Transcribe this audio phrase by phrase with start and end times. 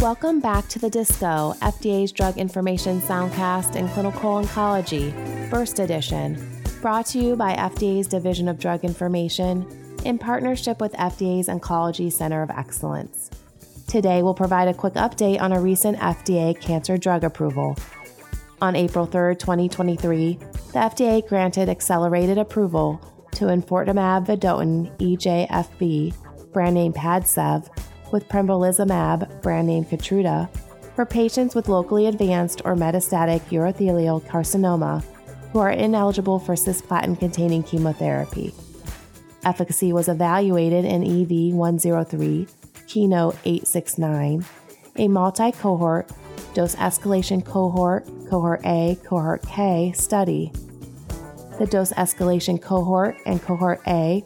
[0.00, 5.10] Welcome back to the Disco, FDA's Drug Information Soundcast in Clinical Oncology,
[5.50, 6.38] Burst Edition,
[6.82, 9.66] brought to you by FDA's Division of Drug Information
[10.04, 13.30] in partnership with FDA's Oncology Center of Excellence.
[13.88, 17.74] Today, we'll provide a quick update on a recent FDA cancer drug approval.
[18.60, 23.00] On April 3, 2023, the FDA granted accelerated approval
[23.32, 27.70] to enfortumab vedotin EJFV, brand name Padcev,
[28.12, 30.52] with pembrolizumab, brand name Keytruda,
[30.96, 35.04] for patients with locally advanced or metastatic urothelial carcinoma
[35.52, 38.52] who are ineligible for cisplatin containing chemotherapy.
[39.44, 42.48] Efficacy was evaluated in EV 103,
[42.88, 44.44] Keynote 869,
[44.96, 46.10] a multi cohort
[46.52, 50.50] dose escalation cohort, cohort A, cohort K study.
[51.60, 54.24] The dose escalation cohort and cohort A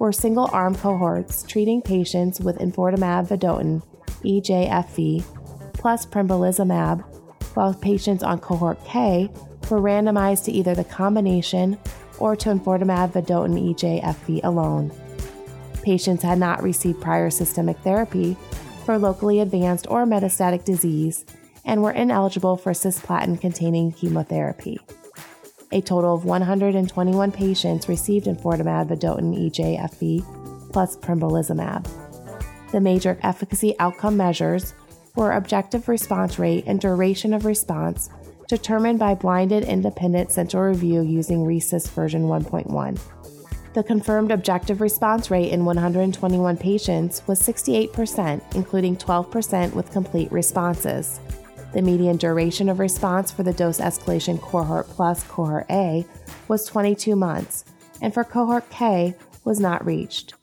[0.00, 3.80] were single arm cohorts treating patients with enfortumab vedotin,
[4.26, 5.24] EJFV,
[5.74, 7.04] plus pembrolizumab,
[7.54, 9.30] while patients on cohort K
[9.70, 11.78] were randomized to either the combination
[12.18, 14.92] or to enfortumab vedotin EJFV alone.
[15.82, 18.36] Patients had not received prior systemic therapy
[18.84, 21.24] for locally advanced or metastatic disease
[21.64, 24.78] and were ineligible for cisplatin containing chemotherapy.
[25.72, 32.05] A total of 121 patients received enfortumab vedotin EJFV plus pembrolizumab.
[32.72, 34.74] The major efficacy outcome measures
[35.14, 38.10] were objective response rate and duration of response
[38.48, 42.98] determined by blinded independent central review using RECIST version 1.1.
[43.74, 51.20] The confirmed objective response rate in 121 patients was 68%, including 12% with complete responses.
[51.72, 56.06] The median duration of response for the dose escalation cohort plus cohort A
[56.48, 57.66] was 22 months,
[58.00, 60.35] and for cohort K was not reached.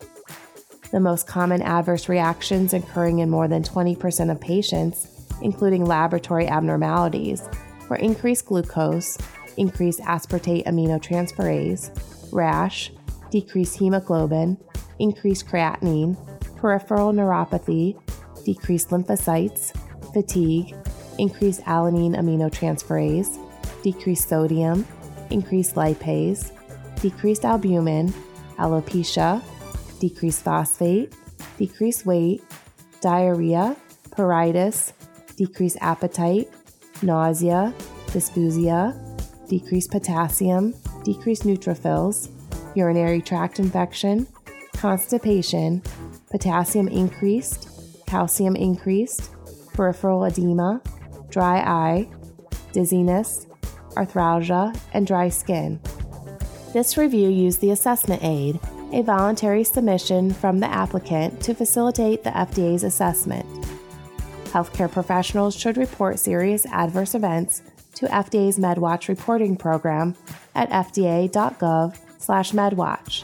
[0.93, 5.07] The most common adverse reactions occurring in more than 20% of patients,
[5.41, 7.41] including laboratory abnormalities,
[7.89, 9.17] were increased glucose,
[9.57, 11.89] increased aspartate aminotransferase,
[12.31, 12.91] rash,
[13.31, 14.55] decreased hemoglobin,
[14.99, 16.15] increased creatinine,
[16.57, 17.99] peripheral neuropathy,
[18.45, 19.75] decreased lymphocytes,
[20.13, 20.75] fatigue,
[21.17, 23.39] increased alanine aminotransferase,
[23.81, 24.85] decreased sodium,
[25.31, 26.51] increased lipase,
[27.01, 28.13] decreased albumin,
[28.59, 29.41] alopecia,
[30.03, 31.13] decreased phosphate,
[31.57, 32.43] decreased weight,
[32.99, 33.73] diarrhea,
[34.09, 34.91] pruritus,
[35.37, 36.49] decreased appetite,
[37.01, 37.73] nausea,
[38.07, 38.93] dysgeusia,
[39.47, 40.73] decreased potassium,
[41.05, 42.27] decreased neutrophils,
[42.75, 44.27] urinary tract infection,
[44.75, 45.81] constipation,
[46.29, 47.69] potassium increased,
[48.05, 49.31] calcium increased,
[49.73, 50.81] peripheral edema,
[51.29, 52.05] dry eye,
[52.73, 53.47] dizziness,
[53.91, 55.79] arthralgia, and dry skin.
[56.73, 58.59] This review used the assessment aid,
[58.93, 63.47] a voluntary submission from the applicant to facilitate the FDA's assessment.
[64.45, 67.63] Healthcare professionals should report serious adverse events
[67.95, 70.15] to FDA's MedWatch reporting program
[70.53, 73.23] at fda.gov/medwatch.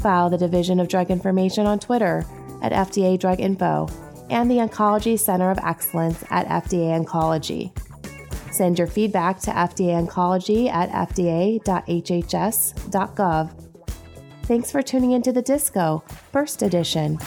[0.00, 2.26] Follow the Division of Drug Information on Twitter
[2.60, 3.88] at FDA Drug Info
[4.28, 7.70] and the Oncology Center of Excellence at FDA Oncology.
[8.52, 11.60] Send your feedback to FDA Oncology at fda.hhs.gov.
[14.44, 17.18] Thanks for tuning into the Disco Burst Edition.